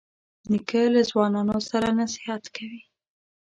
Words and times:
نیکه 0.51 0.81
له 0.93 1.01
ځوانانو 1.09 1.57
سره 1.69 1.87
نصیحت 1.99 2.43
کوي. 2.55 2.81